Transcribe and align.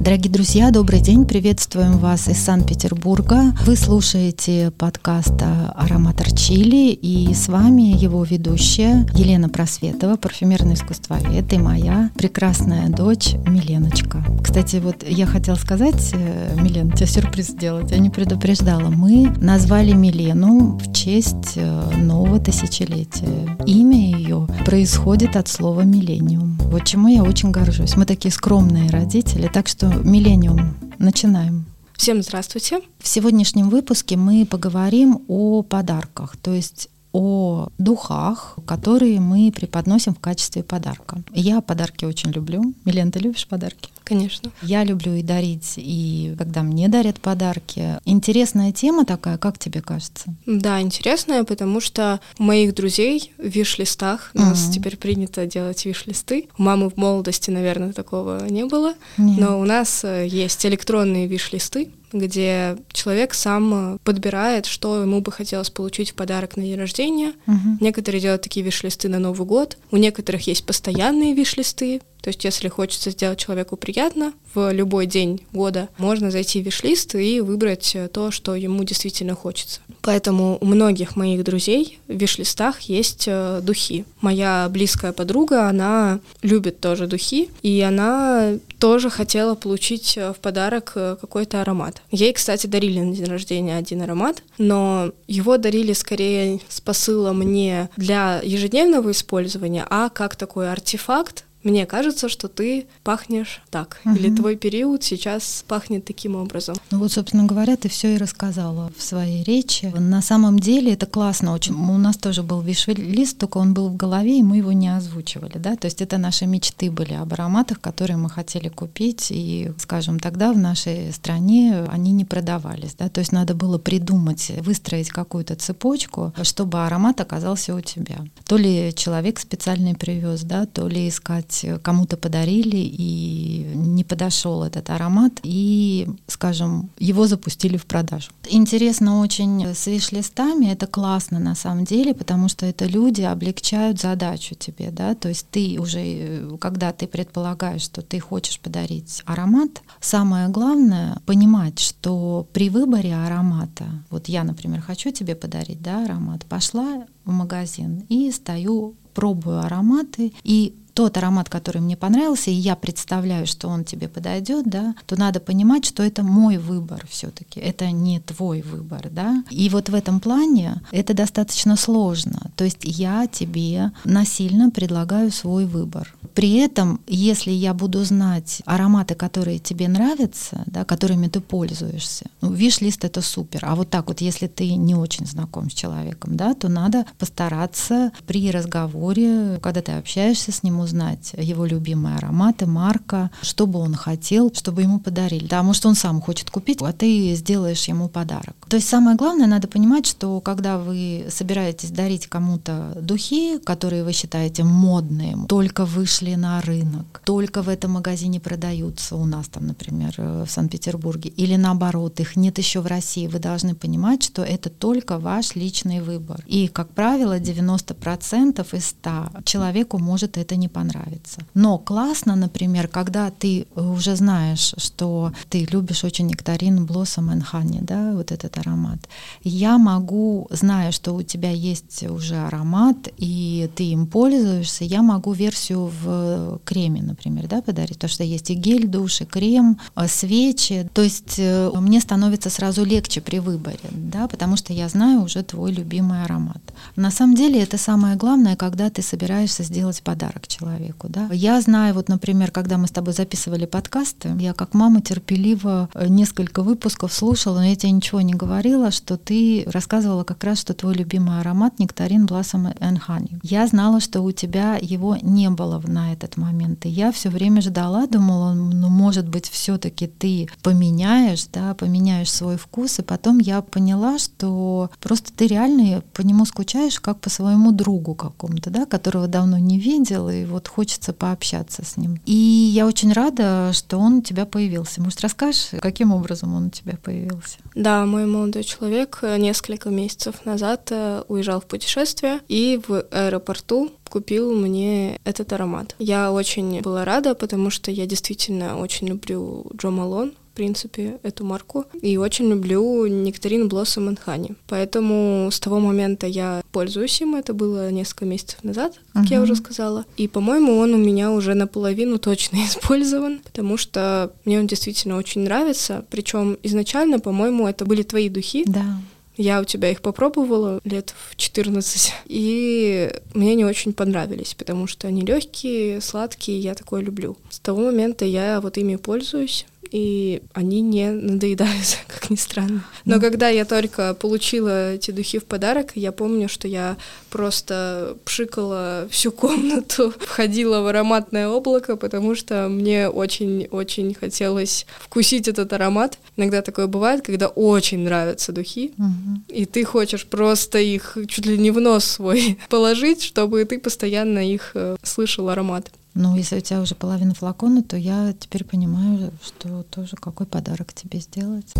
Дорогие 0.00 0.32
друзья, 0.32 0.70
добрый 0.70 1.00
день. 1.00 1.26
Приветствуем 1.26 1.98
вас 1.98 2.28
из 2.28 2.38
Санкт-Петербурга. 2.38 3.52
Вы 3.66 3.74
слушаете 3.74 4.70
подкаст 4.70 5.34
«Ароматор 5.74 6.30
Чили» 6.32 6.92
и 6.92 7.34
с 7.34 7.48
вами 7.48 7.96
его 7.96 8.22
ведущая 8.22 9.06
Елена 9.14 9.48
Просветова, 9.48 10.16
парфюмерный 10.16 10.74
искусствовед 10.74 11.52
и 11.52 11.58
моя 11.58 12.10
прекрасная 12.14 12.88
дочь 12.88 13.34
Миленочка. 13.46 14.24
Кстати, 14.42 14.76
вот 14.76 15.04
я 15.06 15.26
хотела 15.26 15.56
сказать, 15.56 16.12
э, 16.14 16.56
Милен, 16.60 16.92
тебе 16.92 17.06
сюрприз 17.06 17.48
сделать, 17.48 17.90
я 17.90 17.98
не 17.98 18.08
предупреждала. 18.08 18.88
Мы 18.90 19.32
назвали 19.40 19.92
Милену 19.92 20.78
в 20.78 20.92
честь 20.92 21.54
э, 21.56 21.90
нового 21.96 22.38
тысячелетия. 22.38 23.56
Имя 23.66 24.16
ее 24.16 24.46
происходит 24.64 25.36
от 25.36 25.48
слова 25.48 25.82
«миллениум». 25.82 26.57
Вот 26.70 26.84
чему 26.84 27.08
я 27.08 27.22
очень 27.22 27.50
горжусь. 27.50 27.96
Мы 27.96 28.04
такие 28.04 28.30
скромные 28.30 28.90
родители, 28.90 29.48
так 29.48 29.68
что 29.68 29.86
«Миллениум». 29.86 30.76
Начинаем. 30.98 31.64
Всем 31.96 32.22
здравствуйте. 32.22 32.80
В 32.98 33.08
сегодняшнем 33.08 33.70
выпуске 33.70 34.18
мы 34.18 34.44
поговорим 34.44 35.22
о 35.28 35.62
подарках, 35.62 36.36
то 36.36 36.52
есть 36.52 36.90
о 37.12 37.68
духах, 37.78 38.58
которые 38.66 39.18
мы 39.18 39.50
преподносим 39.50 40.14
в 40.14 40.20
качестве 40.20 40.62
подарка. 40.62 41.22
Я 41.32 41.62
подарки 41.62 42.04
очень 42.04 42.32
люблю. 42.32 42.74
Милен, 42.84 43.10
ты 43.12 43.20
любишь 43.20 43.48
подарки? 43.48 43.88
Конечно. 44.08 44.50
Я 44.62 44.84
люблю 44.84 45.14
и 45.14 45.22
дарить, 45.22 45.74
и 45.76 46.34
когда 46.38 46.62
мне 46.62 46.88
дарят 46.88 47.20
подарки. 47.20 47.98
Интересная 48.06 48.72
тема 48.72 49.04
такая, 49.04 49.36
как 49.36 49.58
тебе 49.58 49.82
кажется? 49.82 50.34
Да, 50.46 50.80
интересная, 50.80 51.44
потому 51.44 51.80
что 51.82 52.18
у 52.38 52.44
моих 52.44 52.74
друзей 52.74 53.32
в 53.36 53.46
виш-листах, 53.46 54.30
у 54.32 54.38
нас 54.38 54.70
теперь 54.70 54.96
принято 54.96 55.44
делать 55.44 55.84
виш-листы. 55.84 56.48
У 56.56 56.62
мамы 56.62 56.88
в 56.88 56.96
молодости, 56.96 57.50
наверное, 57.50 57.92
такого 57.92 58.46
не 58.48 58.64
было, 58.64 58.94
Нет. 59.18 59.38
но 59.38 59.60
у 59.60 59.64
нас 59.64 60.04
э, 60.04 60.26
есть 60.26 60.64
электронные 60.64 61.26
виш-листы, 61.26 61.90
где 62.10 62.78
человек 62.92 63.34
сам 63.34 63.98
подбирает, 64.04 64.64
что 64.64 65.02
ему 65.02 65.20
бы 65.20 65.30
хотелось 65.30 65.68
получить 65.68 66.12
в 66.12 66.14
подарок 66.14 66.56
на 66.56 66.62
день 66.62 66.78
рождения. 66.78 67.34
Угу. 67.46 67.78
Некоторые 67.80 68.22
делают 68.22 68.40
такие 68.40 68.64
виш-листы 68.64 69.10
на 69.10 69.18
Новый 69.18 69.46
год, 69.46 69.76
у 69.90 69.98
некоторых 69.98 70.46
есть 70.46 70.64
постоянные 70.64 71.34
виш-листы, 71.34 72.00
то 72.20 72.28
есть, 72.28 72.44
если 72.44 72.68
хочется 72.68 73.10
сделать 73.10 73.38
человеку 73.38 73.76
приятно 73.76 74.32
в 74.54 74.72
любой 74.72 75.06
день 75.06 75.40
года, 75.52 75.88
можно 75.98 76.30
зайти 76.30 76.60
в 76.60 76.64
виш-лист 76.64 77.14
и 77.14 77.40
выбрать 77.40 77.96
то, 78.12 78.30
что 78.30 78.54
ему 78.54 78.84
действительно 78.84 79.34
хочется. 79.34 79.80
Поэтому 80.02 80.58
у 80.60 80.66
многих 80.66 81.16
моих 81.16 81.44
друзей 81.44 81.98
в 82.08 82.16
виш-листах 82.16 82.80
есть 82.82 83.24
э, 83.26 83.60
духи. 83.62 84.04
Моя 84.20 84.68
близкая 84.70 85.12
подруга, 85.12 85.68
она 85.68 86.20
любит 86.42 86.80
тоже 86.80 87.06
духи, 87.06 87.50
и 87.62 87.80
она 87.80 88.54
тоже 88.78 89.10
хотела 89.10 89.54
получить 89.54 90.16
э, 90.16 90.32
в 90.32 90.36
подарок 90.36 90.92
э, 90.94 91.16
какой-то 91.20 91.60
аромат. 91.60 92.02
Ей, 92.10 92.32
кстати, 92.32 92.66
дарили 92.66 93.00
на 93.00 93.14
день 93.14 93.26
рождения 93.26 93.76
один 93.76 94.02
аромат, 94.02 94.42
но 94.56 95.12
его 95.26 95.56
дарили 95.56 95.92
скорее 95.92 96.60
с 96.68 96.80
посылом 96.80 97.42
не 97.42 97.90
для 97.96 98.40
ежедневного 98.42 99.10
использования, 99.10 99.86
а 99.88 100.08
как 100.08 100.36
такой 100.36 100.70
артефакт, 100.70 101.44
мне 101.68 101.86
кажется, 101.86 102.28
что 102.28 102.48
ты 102.48 102.86
пахнешь 103.04 103.62
так, 103.70 104.00
угу. 104.04 104.14
или 104.14 104.34
твой 104.34 104.56
период 104.56 105.04
сейчас 105.04 105.64
пахнет 105.68 106.04
таким 106.04 106.34
образом. 106.34 106.76
Ну 106.90 106.98
вот, 106.98 107.12
собственно 107.12 107.44
говоря, 107.44 107.76
ты 107.76 107.88
все 107.88 108.14
и 108.14 108.18
рассказала 108.18 108.90
в 108.96 109.02
своей 109.02 109.42
речи. 109.42 109.92
На 109.96 110.22
самом 110.22 110.58
деле 110.58 110.94
это 110.94 111.06
классно 111.06 111.52
очень. 111.52 111.74
У 111.74 111.98
нас 111.98 112.16
тоже 112.16 112.42
был 112.42 112.62
виш-лист, 112.62 113.38
только 113.38 113.58
он 113.58 113.74
был 113.74 113.88
в 113.88 113.96
голове, 113.96 114.38
и 114.38 114.42
мы 114.42 114.58
его 114.58 114.72
не 114.72 114.88
озвучивали, 114.88 115.58
да, 115.58 115.76
то 115.76 115.86
есть 115.86 116.00
это 116.00 116.18
наши 116.18 116.46
мечты 116.46 116.90
были 116.90 117.14
об 117.14 117.32
ароматах, 117.32 117.80
которые 117.80 118.16
мы 118.16 118.30
хотели 118.30 118.68
купить, 118.68 119.28
и, 119.30 119.70
скажем, 119.78 120.18
тогда 120.18 120.52
в 120.52 120.58
нашей 120.58 121.12
стране 121.12 121.84
они 121.88 122.12
не 122.12 122.24
продавались, 122.24 122.94
да, 122.94 123.08
то 123.08 123.20
есть 123.20 123.32
надо 123.32 123.54
было 123.54 123.78
придумать, 123.78 124.52
выстроить 124.60 125.10
какую-то 125.10 125.54
цепочку, 125.56 126.32
чтобы 126.42 126.84
аромат 126.84 127.20
оказался 127.20 127.74
у 127.74 127.80
тебя. 127.80 128.18
То 128.46 128.56
ли 128.56 128.92
человек 128.94 129.38
специальный 129.38 129.94
привез, 129.94 130.42
да, 130.42 130.66
то 130.66 130.88
ли 130.88 131.08
искать 131.08 131.57
быть, 131.58 131.64
э, 131.64 131.78
кому-то 131.78 132.16
подарили 132.16 132.76
и 132.76 133.72
не 133.74 134.04
подошел 134.04 134.62
этот 134.62 134.90
аромат, 134.90 135.32
и, 135.42 136.06
скажем, 136.26 136.90
его 136.98 137.26
запустили 137.26 137.76
в 137.76 137.84
продажу. 137.84 138.30
Интересно 138.50 139.20
очень 139.20 139.66
с 139.66 139.86
виш-листами, 139.86 140.66
это 140.66 140.86
классно 140.86 141.38
на 141.38 141.54
самом 141.54 141.84
деле, 141.84 142.14
потому 142.14 142.48
что 142.48 142.66
это 142.66 142.86
люди 142.86 143.22
облегчают 143.22 144.00
задачу 144.00 144.54
тебе, 144.54 144.90
да, 144.90 145.14
то 145.14 145.28
есть 145.28 145.46
ты 145.50 145.78
уже, 145.80 146.00
э, 146.00 146.56
когда 146.60 146.92
ты 146.92 147.06
предполагаешь, 147.06 147.82
что 147.82 148.02
ты 148.02 148.20
хочешь 148.20 148.58
подарить 148.60 149.22
аромат, 149.26 149.82
самое 150.00 150.48
главное 150.48 151.18
понимать, 151.26 151.78
что 151.78 152.46
при 152.52 152.70
выборе 152.70 153.14
аромата, 153.14 153.84
вот 154.10 154.28
я, 154.28 154.44
например, 154.44 154.80
хочу 154.80 155.10
тебе 155.10 155.34
подарить, 155.34 155.82
да, 155.82 156.04
аромат, 156.04 156.44
пошла 156.44 157.06
в 157.24 157.32
магазин 157.32 158.04
и 158.08 158.30
стою 158.32 158.94
пробую 159.14 159.58
ароматы, 159.60 160.32
и 160.44 160.74
тот 160.98 161.16
аромат, 161.16 161.48
который 161.48 161.80
мне 161.80 161.96
понравился, 161.96 162.50
и 162.50 162.54
я 162.54 162.74
представляю, 162.74 163.46
что 163.46 163.68
он 163.68 163.84
тебе 163.84 164.08
подойдет, 164.08 164.68
да, 164.68 164.96
то 165.06 165.16
надо 165.16 165.38
понимать, 165.38 165.84
что 165.84 166.02
это 166.02 166.24
мой 166.24 166.56
выбор 166.56 167.06
все-таки, 167.08 167.60
это 167.60 167.92
не 167.92 168.18
твой 168.18 168.62
выбор, 168.62 169.08
да. 169.08 169.44
И 169.48 169.68
вот 169.68 169.90
в 169.90 169.94
этом 169.94 170.18
плане 170.18 170.82
это 170.90 171.14
достаточно 171.14 171.76
сложно. 171.76 172.50
То 172.56 172.64
есть 172.64 172.80
я 172.82 173.28
тебе 173.28 173.92
насильно 174.02 174.70
предлагаю 174.70 175.30
свой 175.30 175.66
выбор. 175.66 176.12
При 176.34 176.56
этом, 176.56 177.00
если 177.06 177.50
я 177.50 177.74
буду 177.74 178.04
знать 178.04 178.62
ароматы, 178.64 179.14
которые 179.14 179.58
тебе 179.58 179.88
нравятся, 179.88 180.62
да, 180.66 180.84
которыми 180.84 181.28
ты 181.28 181.40
пользуешься, 181.40 182.26
ну, 182.40 182.52
виш-лист 182.52 183.04
это 183.04 183.20
супер. 183.22 183.64
А 183.64 183.74
вот 183.74 183.90
так 183.90 184.08
вот, 184.08 184.20
если 184.20 184.46
ты 184.46 184.74
не 184.74 184.94
очень 184.94 185.26
знаком 185.26 185.70
с 185.70 185.74
человеком, 185.74 186.36
да, 186.36 186.54
то 186.54 186.68
надо 186.68 187.06
постараться 187.18 188.12
при 188.26 188.50
разговоре, 188.50 189.58
когда 189.62 189.82
ты 189.82 189.92
общаешься 189.92 190.52
с 190.52 190.62
ним, 190.62 190.80
узнать 190.80 191.32
его 191.36 191.64
любимые 191.64 192.16
ароматы, 192.16 192.66
марка, 192.66 193.30
что 193.42 193.66
бы 193.66 193.78
он 193.78 193.94
хотел, 193.94 194.52
чтобы 194.54 194.82
ему 194.82 195.00
подарили. 195.00 195.46
Да, 195.46 195.62
может, 195.62 195.86
он 195.86 195.94
сам 195.94 196.20
хочет 196.20 196.50
купить, 196.50 196.80
а 196.82 196.92
ты 196.92 197.34
сделаешь 197.34 197.88
ему 197.88 198.08
подарок. 198.08 198.56
То 198.68 198.76
есть 198.76 198.88
самое 198.88 199.16
главное, 199.16 199.46
надо 199.46 199.66
понимать, 199.66 200.06
что 200.06 200.40
когда 200.40 200.78
вы 200.78 201.26
собираетесь 201.30 201.90
дарить 201.90 202.26
кому-то 202.26 202.92
духи, 203.00 203.58
которые 203.58 204.04
вы 204.04 204.12
считаете 204.12 204.62
модные, 204.62 205.38
только 205.48 205.86
вышли 205.86 206.34
на 206.34 206.60
рынок, 206.60 207.22
только 207.24 207.62
в 207.62 207.68
этом 207.68 207.92
магазине 207.92 208.40
продаются 208.40 209.16
у 209.16 209.24
нас 209.24 209.48
там, 209.48 209.66
например, 209.66 210.14
э, 210.18 210.44
в 210.46 210.50
Санкт-Петербурге, 210.50 211.30
или 211.30 211.56
наоборот, 211.56 212.20
их 212.20 212.36
нет 212.36 212.58
еще 212.58 212.80
в 212.80 212.86
России, 212.86 213.26
вы 213.26 213.38
должны 213.38 213.74
понимать, 213.74 214.22
что 214.22 214.42
это 214.42 214.68
только 214.68 215.18
ваш 215.18 215.54
личный 215.54 216.00
выбор. 216.00 216.44
И, 216.46 216.68
как 216.68 216.90
правило, 216.90 217.38
90% 217.38 218.74
из 218.74 218.86
100 218.86 219.30
человеку 219.44 219.98
может 219.98 220.36
это 220.36 220.56
не 220.56 220.68
понравится. 220.68 221.40
Но 221.54 221.78
классно, 221.78 222.36
например, 222.36 222.88
когда 222.88 223.30
ты 223.30 223.66
уже 223.74 224.16
знаешь, 224.16 224.74
что 224.76 225.32
ты 225.48 225.66
любишь 225.72 226.04
очень 226.04 226.26
нектарин 226.26 226.84
Blossom 226.84 227.32
and 227.32 227.44
Honey, 227.52 227.82
да, 227.82 228.12
вот 228.12 228.30
этот 228.30 228.57
аромат. 228.58 228.98
Я 229.42 229.78
могу, 229.78 230.46
зная, 230.50 230.92
что 230.92 231.14
у 231.14 231.22
тебя 231.22 231.50
есть 231.50 232.02
уже 232.08 232.36
аромат, 232.36 233.08
и 233.16 233.70
ты 233.74 233.84
им 233.84 234.06
пользуешься, 234.06 234.84
я 234.84 235.02
могу 235.02 235.32
версию 235.32 235.90
в 236.02 236.60
креме, 236.64 237.02
например, 237.02 237.48
да, 237.48 237.62
подарить, 237.62 237.94
потому 237.94 238.10
что 238.10 238.24
есть 238.24 238.50
и 238.50 238.54
гель 238.54 238.86
душ, 238.86 239.20
и 239.20 239.24
крем, 239.24 239.78
э, 239.96 240.08
свечи. 240.08 240.88
То 240.92 241.02
есть 241.02 241.36
э, 241.38 241.70
мне 241.74 242.00
становится 242.00 242.50
сразу 242.50 242.84
легче 242.84 243.20
при 243.20 243.38
выборе, 243.38 243.78
да, 243.90 244.28
потому 244.28 244.56
что 244.56 244.72
я 244.72 244.88
знаю 244.88 245.22
уже 245.22 245.42
твой 245.42 245.72
любимый 245.72 246.24
аромат. 246.24 246.62
На 246.96 247.10
самом 247.10 247.34
деле 247.34 247.62
это 247.62 247.78
самое 247.78 248.16
главное, 248.16 248.56
когда 248.56 248.90
ты 248.90 249.02
собираешься 249.02 249.62
сделать 249.62 250.02
подарок 250.02 250.46
человеку. 250.46 251.08
Да? 251.08 251.28
Я 251.32 251.60
знаю, 251.60 251.94
вот, 251.94 252.08
например, 252.08 252.50
когда 252.50 252.78
мы 252.78 252.86
с 252.86 252.90
тобой 252.90 253.14
записывали 253.14 253.66
подкасты, 253.66 254.30
я 254.38 254.52
как 254.52 254.74
мама 254.74 255.00
терпеливо 255.00 255.88
э, 255.94 256.08
несколько 256.08 256.62
выпусков 256.62 257.12
слушала, 257.12 257.58
но 257.58 257.64
я 257.64 257.76
тебе 257.76 257.92
ничего 257.92 258.20
не 258.20 258.34
говорила, 258.48 258.90
что 258.90 259.18
ты 259.18 259.64
рассказывала 259.66 260.24
как 260.24 260.42
раз, 260.42 260.58
что 260.58 260.72
твой 260.72 260.94
любимый 260.94 261.38
аромат 261.38 261.78
нектарин 261.78 262.24
Blossom 262.24 262.74
and 262.78 262.98
Honey. 263.06 263.38
Я 263.42 263.66
знала, 263.66 264.00
что 264.00 264.22
у 264.22 264.32
тебя 264.32 264.78
его 264.80 265.16
не 265.20 265.50
было 265.50 265.82
на 265.86 266.14
этот 266.14 266.38
момент, 266.38 266.86
и 266.86 266.88
я 266.88 267.12
все 267.12 267.28
время 267.28 267.60
ждала, 267.60 268.06
думала, 268.06 268.54
ну, 268.54 268.88
может 268.88 269.28
быть, 269.28 269.50
все-таки 269.50 270.06
ты 270.06 270.48
поменяешь, 270.62 271.44
да, 271.52 271.74
поменяешь 271.74 272.30
свой 272.30 272.56
вкус, 272.56 272.98
и 273.00 273.02
потом 273.02 273.38
я 273.38 273.60
поняла, 273.60 274.18
что 274.18 274.90
просто 275.02 275.30
ты 275.30 275.46
реально 275.46 276.02
по 276.14 276.22
нему 276.22 276.46
скучаешь, 276.46 277.00
как 277.00 277.20
по 277.20 277.28
своему 277.28 277.70
другу 277.70 278.14
какому-то, 278.14 278.70
да, 278.70 278.86
которого 278.86 279.28
давно 279.28 279.58
не 279.58 279.78
видел, 279.78 280.30
и 280.30 280.46
вот 280.46 280.68
хочется 280.68 281.12
пообщаться 281.12 281.84
с 281.84 281.98
ним. 281.98 282.18
И 282.24 282.32
я 282.72 282.86
очень 282.86 283.12
рада, 283.12 283.72
что 283.74 283.98
он 283.98 284.14
у 284.14 284.22
тебя 284.22 284.46
появился. 284.46 285.02
Может, 285.02 285.20
расскажешь, 285.20 285.68
каким 285.82 286.12
образом 286.12 286.54
он 286.54 286.68
у 286.68 286.70
тебя 286.70 286.96
появился? 286.96 287.58
Да, 287.74 288.06
мой 288.06 288.24
молодой 288.38 288.64
человек 288.64 289.20
несколько 289.22 289.90
месяцев 289.90 290.44
назад 290.44 290.90
уезжал 291.28 291.60
в 291.60 291.66
путешествие 291.66 292.40
и 292.48 292.80
в 292.86 293.02
аэропорту 293.10 293.90
купил 294.08 294.52
мне 294.52 295.18
этот 295.24 295.52
аромат. 295.52 295.94
Я 295.98 296.32
очень 296.32 296.80
была 296.80 297.04
рада, 297.04 297.34
потому 297.34 297.70
что 297.70 297.90
я 297.90 298.06
действительно 298.06 298.78
очень 298.78 299.08
люблю 299.08 299.66
Джо 299.76 299.90
Малон, 299.90 300.32
принципе, 300.58 301.20
эту 301.22 301.44
марку. 301.44 301.84
И 302.02 302.16
очень 302.16 302.50
люблю 302.50 303.06
нектарин 303.06 303.68
and 303.68 304.18
Honey. 304.26 304.56
Поэтому 304.66 305.48
с 305.52 305.60
того 305.60 305.78
момента 305.78 306.26
я 306.26 306.62
пользуюсь 306.72 307.20
им. 307.20 307.36
Это 307.36 307.54
было 307.54 307.92
несколько 307.92 308.24
месяцев 308.24 308.64
назад, 308.64 308.98
как 309.12 309.26
uh-huh. 309.26 309.34
я 309.34 309.40
уже 309.40 309.54
сказала. 309.54 310.04
И, 310.16 310.26
по-моему, 310.26 310.76
он 310.76 310.94
у 310.94 310.96
меня 310.96 311.30
уже 311.30 311.54
наполовину 311.54 312.18
точно 312.18 312.56
использован, 312.66 313.38
потому 313.38 313.76
что 313.76 314.32
мне 314.44 314.58
он 314.58 314.66
действительно 314.66 315.16
очень 315.16 315.42
нравится. 315.42 316.04
Причем 316.10 316.58
изначально, 316.64 317.20
по-моему, 317.20 317.68
это 317.68 317.84
были 317.84 318.02
твои 318.02 318.28
духи. 318.28 318.64
Да. 318.66 319.00
Я 319.36 319.60
у 319.60 319.64
тебя 319.64 319.92
их 319.92 320.02
попробовала 320.02 320.80
лет 320.82 321.14
в 321.30 321.36
14, 321.36 322.12
и 322.26 323.12
мне 323.34 323.54
не 323.54 323.64
очень 323.64 323.92
понравились, 323.92 324.54
потому 324.54 324.88
что 324.88 325.06
они 325.06 325.22
легкие, 325.22 326.00
сладкие, 326.00 326.58
я 326.58 326.74
такое 326.74 327.02
люблю. 327.02 327.36
С 327.48 327.60
того 327.60 327.82
момента 327.82 328.24
я 328.24 328.60
вот 328.60 328.76
ими 328.78 328.96
пользуюсь 328.96 329.64
и 329.90 330.42
они 330.52 330.80
не 330.80 331.10
надоедают, 331.10 331.98
как 332.08 332.30
ни 332.30 332.36
странно. 332.36 332.84
Но 333.04 333.16
mm. 333.16 333.20
когда 333.20 333.48
я 333.48 333.64
только 333.64 334.14
получила 334.14 334.94
эти 334.94 335.10
духи 335.10 335.38
в 335.38 335.44
подарок, 335.44 335.92
я 335.94 336.12
помню, 336.12 336.48
что 336.48 336.68
я 336.68 336.96
просто 337.30 338.16
пшикала 338.24 339.08
всю 339.10 339.32
комнату, 339.32 340.12
входила 340.20 340.80
в 340.80 340.86
ароматное 340.86 341.48
облако, 341.48 341.96
потому 341.96 342.34
что 342.34 342.68
мне 342.68 343.08
очень-очень 343.08 344.14
хотелось 344.14 344.86
вкусить 345.00 345.48
этот 345.48 345.72
аромат. 345.72 346.18
Иногда 346.36 346.62
такое 346.62 346.86
бывает, 346.86 347.24
когда 347.24 347.48
очень 347.48 348.00
нравятся 348.00 348.52
духи, 348.52 348.92
mm-hmm. 348.96 349.54
и 349.54 349.64
ты 349.64 349.84
хочешь 349.84 350.26
просто 350.26 350.78
их 350.78 351.16
чуть 351.28 351.46
ли 351.46 351.58
не 351.58 351.70
в 351.70 351.80
нос 351.80 352.04
свой 352.04 352.58
положить, 352.68 353.22
чтобы 353.22 353.64
ты 353.64 353.78
постоянно 353.78 354.38
их 354.38 354.72
э, 354.74 354.96
слышал 355.02 355.48
аромат. 355.48 355.90
Ну, 356.20 356.34
если 356.34 356.56
у 356.56 356.60
тебя 356.60 356.80
уже 356.80 356.96
половина 356.96 357.32
флакона, 357.32 357.80
то 357.80 357.96
я 357.96 358.32
теперь 358.32 358.64
понимаю, 358.64 359.30
что 359.40 359.84
тоже 359.84 360.16
какой 360.16 360.46
подарок 360.46 360.92
тебе 360.92 361.20
сделать. 361.20 361.72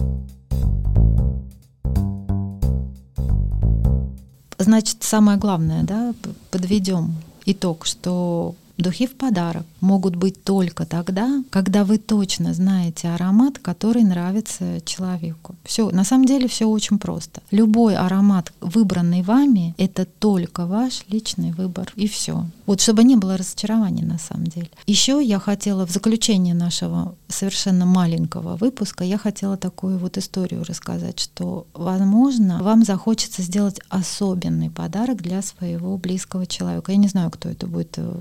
Значит, 4.57 4.99
самое 5.01 5.39
главное, 5.39 5.83
да, 5.83 6.15
подведем 6.53 7.17
итог, 7.47 7.85
что 7.85 8.55
Духи 8.79 9.07
в 9.07 9.17
подарок 9.17 9.67
могут 9.81 10.17
быть 10.17 10.43
только 10.45 10.87
тогда, 10.87 11.43
когда 11.51 11.85
вы 11.85 11.99
точно 11.99 12.55
знаете 12.55 13.09
аромат, 13.09 13.59
который 13.59 14.05
нравится 14.05 14.81
человеку. 14.85 15.57
Все, 15.65 15.91
на 15.91 16.05
самом 16.05 16.27
деле 16.27 16.49
все 16.49 16.67
очень 16.67 16.99
просто. 16.99 17.43
Любой 17.51 17.97
аромат, 17.97 18.53
выбранный 18.61 19.23
вами, 19.23 19.75
это 19.79 20.05
только 20.05 20.67
ваш 20.67 21.05
личный 21.09 21.53
выбор 21.53 21.93
и 21.97 22.07
все. 22.07 22.47
Вот 22.67 22.81
чтобы 22.81 23.03
не 23.03 23.17
было 23.17 23.37
разочарования 23.37 24.05
на 24.05 24.19
самом 24.19 24.47
деле. 24.47 24.71
Еще 24.87 25.21
я 25.23 25.39
хотела 25.39 25.87
в 25.87 25.91
заключение 25.91 26.55
нашего 26.55 27.15
совершенно 27.29 27.85
маленького 27.85 28.57
выпуска 28.57 29.05
я 29.05 29.19
хотела 29.19 29.57
такую 29.57 29.99
вот 29.99 30.19
историю 30.19 30.65
рассказать, 30.65 31.19
что, 31.19 31.67
возможно, 31.75 32.63
вам 32.63 32.85
захочется 32.85 33.43
сделать 33.43 33.81
особенный 33.89 34.71
подарок 34.71 35.23
для 35.23 35.43
своего 35.43 35.97
близкого 35.97 36.47
человека. 36.47 36.93
Я 36.93 36.99
не 36.99 37.09
знаю, 37.09 37.31
кто 37.31 37.49
это 37.49 37.67
будет, 37.67 37.95
э, 37.97 38.19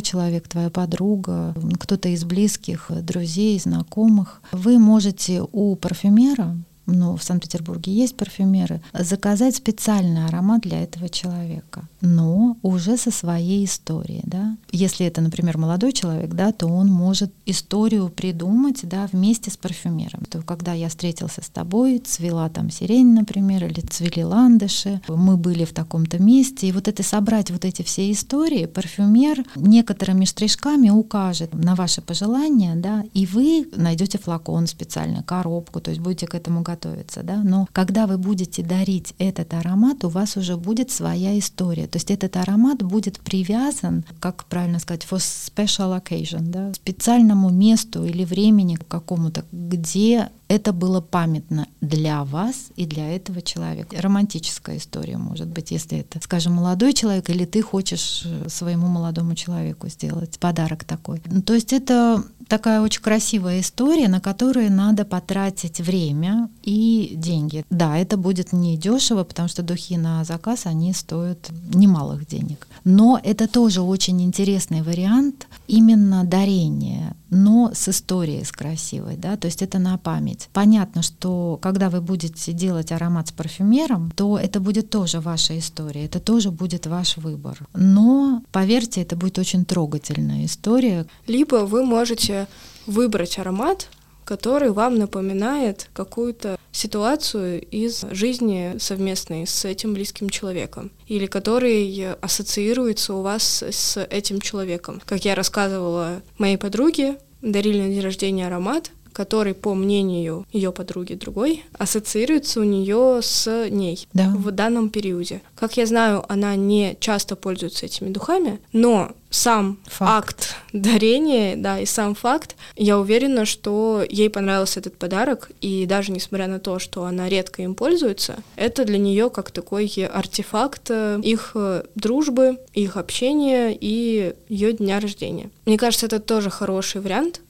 молодой 0.00 0.02
человек, 0.02 0.48
твоя 0.48 0.70
подруга, 0.70 1.54
кто-то 1.78 2.08
из 2.08 2.24
близких, 2.24 2.90
друзей, 2.90 3.58
знакомых. 3.58 4.42
Вы 4.52 4.78
можете 4.78 5.42
у 5.52 5.76
парфюмера 5.76 6.56
ну, 6.92 7.16
в 7.16 7.22
Санкт-Петербурге 7.22 7.92
есть 7.92 8.16
парфюмеры, 8.16 8.80
заказать 8.92 9.56
специальный 9.56 10.26
аромат 10.26 10.62
для 10.62 10.82
этого 10.82 11.08
человека, 11.08 11.88
но 12.00 12.56
уже 12.62 12.96
со 12.96 13.10
своей 13.10 13.64
историей, 13.64 14.22
да. 14.24 14.56
Если 14.70 15.06
это, 15.06 15.20
например, 15.20 15.58
молодой 15.58 15.92
человек, 15.92 16.30
да, 16.34 16.52
то 16.52 16.66
он 16.66 16.88
может 16.88 17.32
историю 17.46 18.08
придумать, 18.08 18.80
да, 18.82 19.08
вместе 19.12 19.50
с 19.50 19.56
парфюмером. 19.56 20.24
То 20.28 20.42
когда 20.42 20.72
я 20.72 20.88
встретился 20.88 21.42
с 21.42 21.48
тобой, 21.48 21.98
цвела 21.98 22.48
там 22.48 22.70
сирень, 22.70 23.14
например, 23.14 23.64
или 23.64 23.80
цвели 23.80 24.22
ландыши, 24.22 25.00
мы 25.08 25.36
были 25.36 25.64
в 25.64 25.72
таком-то 25.72 26.18
месте, 26.18 26.68
и 26.68 26.72
вот 26.72 26.88
это 26.88 27.02
собрать 27.02 27.50
вот 27.50 27.64
эти 27.64 27.82
все 27.82 28.10
истории, 28.10 28.66
парфюмер 28.66 29.44
некоторыми 29.56 30.24
штришками 30.24 30.90
укажет 30.90 31.54
на 31.54 31.74
ваши 31.74 32.00
пожелания, 32.00 32.74
да, 32.76 33.04
и 33.14 33.26
вы 33.26 33.68
найдете 33.76 34.18
флакон 34.18 34.66
специально, 34.66 35.22
коробку, 35.22 35.80
то 35.80 35.90
есть 35.90 36.00
будете 36.00 36.26
к 36.26 36.34
этому 36.34 36.62
готовы 36.62 36.79
готовится, 36.80 37.22
да, 37.22 37.42
но 37.42 37.68
когда 37.72 38.06
вы 38.06 38.18
будете 38.18 38.62
дарить 38.62 39.14
этот 39.18 39.54
аромат, 39.54 40.04
у 40.04 40.08
вас 40.08 40.36
уже 40.36 40.56
будет 40.56 40.90
своя 40.90 41.38
история, 41.38 41.86
то 41.86 41.96
есть 41.96 42.10
этот 42.10 42.36
аромат 42.36 42.82
будет 42.82 43.20
привязан, 43.20 44.04
как 44.20 44.44
правильно 44.44 44.78
сказать, 44.78 45.06
for 45.08 45.18
special 45.18 46.00
occasion, 46.00 46.42
да, 46.42 46.72
специальному 46.74 47.50
месту 47.50 48.04
или 48.04 48.24
времени 48.24 48.78
какому-то, 48.88 49.44
где 49.52 50.30
это 50.50 50.72
было 50.72 51.00
памятно 51.00 51.68
для 51.80 52.24
вас 52.24 52.70
и 52.74 52.84
для 52.84 53.14
этого 53.14 53.40
человека. 53.40 53.96
Романтическая 54.00 54.78
история, 54.78 55.16
может 55.16 55.46
быть, 55.46 55.70
если 55.70 55.98
это, 55.98 56.18
скажем, 56.20 56.54
молодой 56.54 56.92
человек, 56.92 57.30
или 57.30 57.44
ты 57.44 57.62
хочешь 57.62 58.22
э, 58.24 58.48
своему 58.48 58.88
молодому 58.88 59.36
человеку 59.36 59.88
сделать 59.88 60.40
подарок 60.40 60.82
такой. 60.82 61.22
Ну, 61.26 61.40
то 61.40 61.54
есть 61.54 61.72
это 61.72 62.24
такая 62.48 62.80
очень 62.80 63.00
красивая 63.00 63.60
история, 63.60 64.08
на 64.08 64.20
которую 64.20 64.72
надо 64.72 65.04
потратить 65.04 65.80
время 65.80 66.50
и 66.62 67.12
деньги. 67.16 67.64
Да, 67.70 67.96
это 67.96 68.16
будет 68.16 68.52
не 68.52 68.76
дешево, 68.76 69.24
потому 69.24 69.48
что 69.48 69.62
духи 69.62 69.96
на 69.96 70.24
заказ, 70.24 70.66
они 70.66 70.92
стоят 70.92 71.50
немалых 71.74 72.26
денег. 72.26 72.66
Но 72.84 73.20
это 73.22 73.48
тоже 73.48 73.82
очень 73.82 74.22
интересный 74.22 74.82
вариант 74.82 75.46
именно 75.66 76.24
дарения, 76.24 77.16
но 77.30 77.70
с 77.74 77.88
историей, 77.88 78.44
с 78.44 78.52
красивой, 78.52 79.16
да, 79.16 79.36
то 79.36 79.46
есть 79.46 79.62
это 79.62 79.78
на 79.78 79.96
память. 79.98 80.48
Понятно, 80.52 81.02
что 81.02 81.58
когда 81.62 81.90
вы 81.90 82.00
будете 82.00 82.52
делать 82.52 82.92
аромат 82.92 83.28
с 83.28 83.32
парфюмером, 83.32 84.10
то 84.16 84.38
это 84.38 84.60
будет 84.60 84.90
тоже 84.90 85.20
ваша 85.20 85.58
история, 85.58 86.06
это 86.06 86.20
тоже 86.20 86.50
будет 86.50 86.86
ваш 86.86 87.16
выбор. 87.16 87.58
Но, 87.74 88.42
поверьте, 88.52 89.02
это 89.02 89.16
будет 89.16 89.38
очень 89.38 89.64
трогательная 89.64 90.44
история. 90.44 91.06
Либо 91.26 91.66
вы 91.66 91.84
можете 91.84 92.48
выбрать 92.86 93.38
аромат, 93.38 93.88
который 94.30 94.70
вам 94.70 94.94
напоминает 94.94 95.88
какую-то 95.92 96.56
ситуацию 96.70 97.60
из 97.60 98.04
жизни 98.12 98.76
совместной 98.78 99.44
с 99.44 99.64
этим 99.64 99.92
близким 99.92 100.30
человеком, 100.30 100.92
или 101.08 101.26
который 101.26 102.12
ассоциируется 102.20 103.14
у 103.14 103.22
вас 103.22 103.64
с 103.64 104.00
этим 104.08 104.40
человеком. 104.40 105.02
Как 105.04 105.24
я 105.24 105.34
рассказывала 105.34 106.22
моей 106.38 106.58
подруге, 106.58 107.18
дарили 107.42 107.82
на 107.82 107.88
день 107.88 108.02
рождения 108.02 108.46
аромат, 108.46 108.92
который, 109.20 109.52
по 109.52 109.74
мнению 109.74 110.46
ее 110.50 110.72
подруги 110.72 111.12
другой, 111.12 111.62
ассоциируется 111.76 112.60
у 112.60 112.64
нее 112.64 113.20
с 113.22 113.68
ней 113.68 114.08
да. 114.14 114.30
в 114.34 114.50
данном 114.50 114.88
периоде. 114.88 115.42
Как 115.56 115.76
я 115.76 115.84
знаю, 115.84 116.24
она 116.32 116.56
не 116.56 116.96
часто 117.00 117.36
пользуется 117.36 117.84
этими 117.84 118.08
духами, 118.08 118.60
но 118.72 119.12
сам 119.28 119.78
факт. 119.84 120.10
акт 120.10 120.56
дарения, 120.72 121.54
да, 121.54 121.80
и 121.80 121.84
сам 121.84 122.14
факт, 122.14 122.56
я 122.76 122.98
уверена, 122.98 123.44
что 123.44 124.02
ей 124.08 124.30
понравился 124.30 124.80
этот 124.80 124.96
подарок, 124.96 125.50
и 125.60 125.84
даже 125.84 126.12
несмотря 126.12 126.46
на 126.46 126.58
то, 126.58 126.78
что 126.78 127.04
она 127.04 127.28
редко 127.28 127.60
им 127.60 127.74
пользуется, 127.74 128.36
это 128.56 128.86
для 128.86 128.96
нее 128.96 129.28
как 129.28 129.50
такой 129.50 129.86
артефакт 129.86 130.90
э, 130.90 131.20
их 131.22 131.52
э, 131.54 131.84
дружбы, 131.94 132.58
их 132.72 132.96
общения 132.96 133.76
и 133.78 134.34
ее 134.48 134.72
дня 134.72 134.98
рождения. 134.98 135.50
Мне 135.66 135.76
кажется, 135.76 136.06
это 136.06 136.20
тоже 136.20 136.48
хороший 136.48 137.02
вариант, 137.02 137.42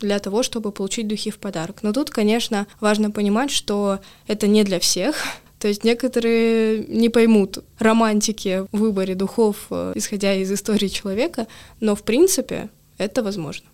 для 0.00 0.18
того, 0.18 0.42
чтобы 0.42 0.72
получить 0.72 1.08
духи 1.08 1.30
в 1.30 1.38
подарок. 1.38 1.82
Но 1.82 1.92
тут, 1.92 2.10
конечно, 2.10 2.66
важно 2.80 3.10
понимать, 3.10 3.50
что 3.50 4.00
это 4.26 4.46
не 4.46 4.64
для 4.64 4.78
всех. 4.78 5.16
То 5.58 5.68
есть 5.68 5.84
некоторые 5.84 6.84
не 6.88 7.08
поймут 7.08 7.64
романтики 7.78 8.66
в 8.72 8.78
выборе 8.78 9.14
духов, 9.14 9.66
э, 9.70 9.92
исходя 9.94 10.34
из 10.34 10.52
истории 10.52 10.88
человека, 10.88 11.46
но 11.80 11.94
в 11.94 12.02
принципе 12.02 12.68
это 12.98 13.22
возможно. 13.22 13.66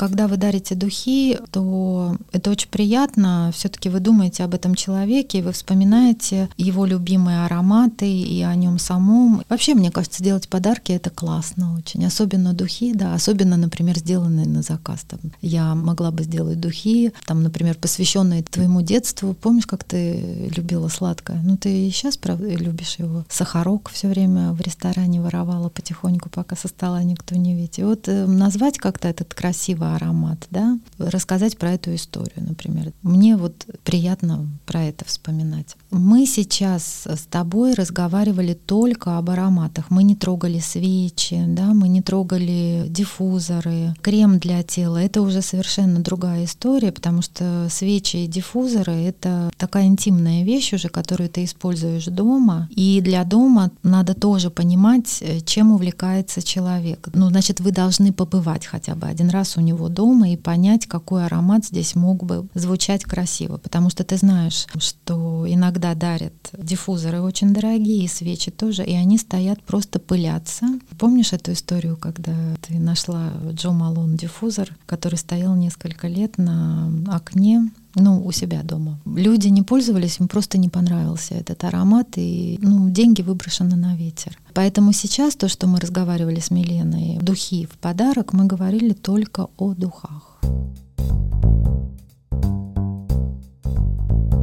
Когда 0.00 0.28
вы 0.28 0.38
дарите 0.38 0.74
духи, 0.74 1.38
то 1.50 2.16
это 2.32 2.50
очень 2.50 2.70
приятно. 2.70 3.50
Все-таки 3.54 3.90
вы 3.90 4.00
думаете 4.00 4.44
об 4.44 4.54
этом 4.54 4.74
человеке, 4.74 5.42
вы 5.42 5.52
вспоминаете 5.52 6.48
его 6.56 6.86
любимые 6.86 7.44
ароматы 7.44 8.10
и 8.10 8.40
о 8.40 8.54
нем 8.54 8.78
самом. 8.78 9.42
Вообще, 9.50 9.74
мне 9.74 9.90
кажется, 9.90 10.24
делать 10.24 10.48
подарки 10.48 10.92
это 10.92 11.10
классно 11.10 11.76
очень. 11.76 12.06
Особенно 12.06 12.54
духи, 12.54 12.94
да, 12.94 13.12
особенно, 13.12 13.58
например, 13.58 13.98
сделанные 13.98 14.46
на 14.46 14.62
заказ. 14.62 15.00
Там, 15.06 15.20
я 15.42 15.74
могла 15.74 16.10
бы 16.10 16.22
сделать 16.22 16.58
духи, 16.58 17.12
там, 17.26 17.42
например, 17.42 17.76
посвященные 17.76 18.42
твоему 18.42 18.80
детству. 18.80 19.34
Помнишь, 19.34 19.66
как 19.66 19.84
ты 19.84 20.50
любила 20.56 20.88
сладкое? 20.88 21.42
Ну, 21.44 21.58
ты 21.58 21.88
и 21.88 21.90
сейчас, 21.90 22.16
правда, 22.16 22.48
любишь 22.48 22.96
его. 22.96 23.26
Сахарок 23.28 23.90
все 23.90 24.08
время 24.08 24.52
в 24.52 24.62
ресторане 24.62 25.20
воровала 25.20 25.68
потихоньку, 25.68 26.30
пока 26.30 26.56
со 26.56 26.68
стола 26.68 27.02
никто 27.02 27.36
не 27.36 27.54
видит. 27.54 27.78
И 27.78 27.82
вот 27.82 28.08
э, 28.08 28.24
назвать 28.24 28.78
как-то 28.78 29.06
этот 29.06 29.34
красивый 29.34 29.89
аромат, 29.96 30.46
да, 30.50 30.78
рассказать 30.98 31.58
про 31.58 31.72
эту 31.72 31.94
историю, 31.94 32.46
например. 32.48 32.92
Мне 33.02 33.36
вот 33.36 33.66
приятно 33.84 34.48
про 34.66 34.82
это 34.84 35.04
вспоминать. 35.04 35.76
Мы 35.90 36.24
сейчас 36.24 37.06
с 37.06 37.26
тобой 37.28 37.74
разговаривали 37.74 38.54
только 38.54 39.18
об 39.18 39.30
ароматах. 39.30 39.90
Мы 39.90 40.04
не 40.04 40.14
трогали 40.14 40.60
свечи, 40.60 41.42
да, 41.48 41.74
мы 41.74 41.88
не 41.88 42.00
трогали 42.00 42.86
диффузоры, 42.88 43.94
крем 44.00 44.38
для 44.38 44.62
тела. 44.62 44.98
Это 44.98 45.20
уже 45.20 45.42
совершенно 45.42 46.00
другая 46.00 46.44
история, 46.44 46.92
потому 46.92 47.22
что 47.22 47.66
свечи 47.70 48.18
и 48.18 48.28
диффузоры— 48.28 48.92
это 48.94 49.50
такая 49.56 49.86
интимная 49.86 50.44
вещь 50.44 50.72
уже, 50.72 50.88
которую 50.88 51.28
ты 51.28 51.44
используешь 51.44 52.06
дома. 52.06 52.68
И 52.70 53.00
для 53.00 53.24
дома 53.24 53.72
надо 53.82 54.14
тоже 54.14 54.50
понимать, 54.50 55.18
э, 55.20 55.40
чем 55.40 55.72
увлекается 55.72 56.40
человек. 56.40 57.08
Ну, 57.14 57.30
значит, 57.30 57.58
вы 57.58 57.72
должны 57.72 58.12
побывать 58.12 58.64
хотя 58.64 58.94
бы 58.94 59.08
один 59.08 59.30
раз 59.30 59.56
у 59.56 59.60
него 59.60 59.88
дома 59.88 60.30
и 60.30 60.36
понять, 60.36 60.86
какой 60.86 61.26
аромат 61.26 61.64
здесь 61.64 61.96
мог 61.96 62.22
бы 62.22 62.46
звучать 62.54 63.02
красиво. 63.02 63.56
Потому 63.56 63.90
что 63.90 64.04
ты 64.04 64.16
знаешь, 64.16 64.66
что 64.78 65.46
иногда 65.48 65.79
дарят 65.80 66.34
диффузоры 66.52 67.20
очень 67.20 67.52
дорогие, 67.52 68.04
и 68.04 68.08
свечи 68.08 68.50
тоже, 68.50 68.84
и 68.84 68.94
они 68.94 69.18
стоят 69.18 69.62
просто 69.62 69.98
пылятся. 69.98 70.66
Помнишь 70.98 71.32
эту 71.32 71.52
историю, 71.52 71.96
когда 71.96 72.34
ты 72.62 72.78
нашла 72.78 73.32
Джо 73.52 73.70
Малон 73.70 74.16
диффузор, 74.16 74.68
который 74.86 75.16
стоял 75.16 75.54
несколько 75.56 76.08
лет 76.08 76.38
на 76.38 76.90
окне 77.08 77.70
ну, 77.94 78.24
у 78.24 78.32
себя 78.32 78.62
дома. 78.62 79.00
Люди 79.04 79.48
не 79.48 79.62
пользовались, 79.62 80.20
им 80.20 80.28
просто 80.28 80.58
не 80.58 80.68
понравился 80.68 81.34
этот 81.34 81.64
аромат, 81.64 82.08
и 82.16 82.58
ну, 82.62 82.90
деньги 82.90 83.22
выброшены 83.22 83.76
на 83.76 83.96
ветер. 83.96 84.38
Поэтому 84.54 84.92
сейчас 84.92 85.34
то, 85.34 85.48
что 85.48 85.66
мы 85.66 85.80
разговаривали 85.80 86.40
с 86.40 86.50
Миленой, 86.50 87.18
духи 87.20 87.66
в 87.66 87.78
подарок, 87.78 88.32
мы 88.32 88.46
говорили 88.46 88.92
только 88.92 89.48
о 89.56 89.74
духах. 89.74 90.40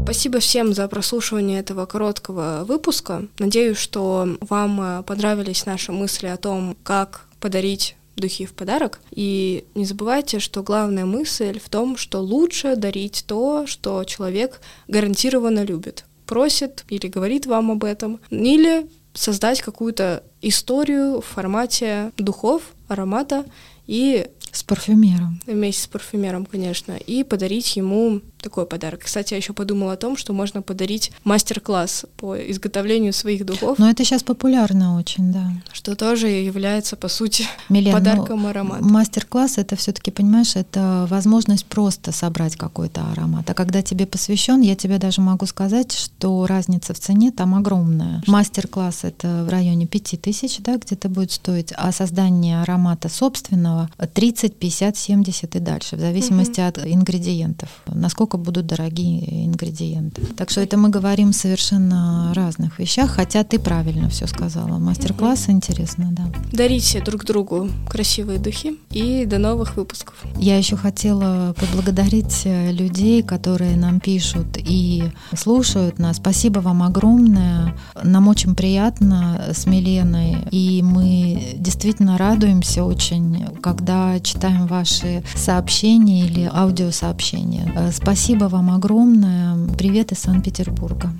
Спасибо 0.07 0.39
всем 0.39 0.73
за 0.73 0.87
прослушивание 0.87 1.59
этого 1.59 1.85
короткого 1.85 2.63
выпуска. 2.65 3.27
Надеюсь, 3.39 3.77
что 3.77 4.37
вам 4.39 5.03
понравились 5.03 5.65
наши 5.65 5.91
мысли 5.91 6.27
о 6.27 6.37
том, 6.37 6.77
как 6.83 7.25
подарить 7.41 7.97
духи 8.15 8.45
в 8.45 8.53
подарок. 8.53 9.01
И 9.11 9.65
не 9.75 9.83
забывайте, 9.83 10.39
что 10.39 10.63
главная 10.63 11.03
мысль 11.03 11.59
в 11.59 11.67
том, 11.67 11.97
что 11.97 12.19
лучше 12.19 12.77
дарить 12.77 13.25
то, 13.27 13.67
что 13.67 14.05
человек 14.05 14.61
гарантированно 14.87 15.65
любит. 15.65 16.05
Просит 16.25 16.85
или 16.87 17.07
говорит 17.07 17.45
вам 17.45 17.69
об 17.71 17.83
этом, 17.83 18.21
или 18.29 18.87
создать 19.13 19.61
какую-то 19.61 20.23
историю 20.41 21.19
в 21.19 21.25
формате 21.25 22.13
духов, 22.17 22.61
аромата 22.87 23.43
и 23.87 24.25
с 24.51 24.63
парфюмером. 24.63 25.39
Вместе 25.45 25.83
с 25.83 25.87
парфюмером, 25.87 26.45
конечно. 26.45 26.93
И 26.93 27.23
подарить 27.23 27.75
ему 27.75 28.21
такой 28.41 28.65
подарок. 28.65 29.01
Кстати, 29.03 29.33
я 29.33 29.37
еще 29.37 29.53
подумала 29.53 29.93
о 29.93 29.97
том, 29.97 30.17
что 30.17 30.33
можно 30.33 30.61
подарить 30.61 31.11
мастер-класс 31.23 32.05
по 32.17 32.35
изготовлению 32.35 33.13
своих 33.13 33.45
духов. 33.45 33.79
Но 33.79 33.89
это 33.89 34.03
сейчас 34.03 34.23
популярно 34.23 34.97
очень, 34.97 35.31
да. 35.31 35.51
Что 35.71 35.95
тоже 35.95 36.27
является, 36.27 36.95
по 36.95 37.07
сути, 37.07 37.45
Милен, 37.69 37.93
подарком 37.93 38.43
ну, 38.43 38.49
аромата. 38.49 38.83
Мастер-класс 38.83 39.57
это 39.57 39.75
все-таки, 39.75 40.11
понимаешь, 40.11 40.55
это 40.55 41.07
возможность 41.09 41.65
просто 41.65 42.11
собрать 42.11 42.55
какой-то 42.55 43.01
аромат. 43.11 43.49
А 43.49 43.53
когда 43.53 43.81
тебе 43.81 44.05
посвящен, 44.05 44.61
я 44.61 44.75
тебе 44.75 44.97
даже 44.97 45.21
могу 45.21 45.45
сказать, 45.45 45.91
что 45.93 46.45
разница 46.45 46.93
в 46.93 46.99
цене 46.99 47.31
там 47.31 47.55
огромная. 47.55 48.21
Мастер-класс 48.27 49.03
это 49.03 49.43
в 49.45 49.49
районе 49.49 49.87
5000, 49.87 50.59
да, 50.59 50.77
где-то 50.77 51.09
будет 51.09 51.31
стоить, 51.31 51.73
а 51.75 51.91
создание 51.91 52.61
аромата 52.61 53.09
собственного 53.09 53.89
30, 54.13 54.55
50, 54.55 54.97
70 54.97 55.55
и 55.55 55.59
дальше, 55.59 55.95
в 55.95 55.99
зависимости 55.99 56.59
угу. 56.59 56.67
от 56.67 56.77
ингредиентов. 56.85 57.69
Насколько 57.87 58.26
насколько 58.27 58.37
будут 58.37 58.65
дорогие 58.67 59.45
ингредиенты. 59.45 60.21
Так 60.35 60.49
что 60.49 60.61
это 60.61 60.77
мы 60.77 60.89
говорим 60.89 61.33
совершенно 61.33 62.33
разных 62.33 62.79
вещах, 62.79 63.11
хотя 63.11 63.43
ты 63.43 63.59
правильно 63.59 64.09
все 64.09 64.27
сказала. 64.27 64.79
Мастер-класс 64.79 65.49
интересно, 65.49 66.09
да. 66.11 66.23
Дарите 66.51 67.01
друг 67.01 67.25
другу 67.25 67.69
красивые 67.89 68.39
духи 68.39 68.77
и 68.91 69.25
до 69.25 69.37
новых 69.37 69.77
выпусков. 69.77 70.15
Я 70.37 70.57
еще 70.57 70.75
хотела 70.75 71.53
поблагодарить 71.53 72.41
э, 72.45 72.71
людей, 72.71 73.23
которые 73.23 73.77
нам 73.77 73.99
пишут 73.99 74.57
и 74.57 75.03
слушают 75.35 75.99
нас. 75.99 76.17
Спасибо 76.17 76.59
вам 76.59 76.83
огромное. 76.83 77.66
Нам 78.03 78.27
очень 78.27 78.55
приятно 78.55 79.41
с 79.51 79.65
Миленой, 79.65 80.37
и 80.51 80.81
мы 80.83 81.55
действительно 81.57 82.17
радуемся 82.17 82.83
очень, 82.83 83.45
когда 83.61 84.19
читаем 84.19 84.67
ваши 84.67 85.23
сообщения 85.35 86.25
или 86.25 86.49
аудиосообщения. 86.53 87.91
Спасибо 87.91 88.17
Спасибо 88.27 88.49
вам 88.49 88.71
огромное. 88.71 89.55
Привет 89.77 90.11
из 90.11 90.19
Санкт-Петербурга. 90.19 91.11